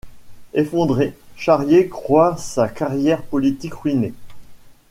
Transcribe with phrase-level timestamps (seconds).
[0.55, 4.13] Effondré, Charrier croit sa carrière politique ruinée.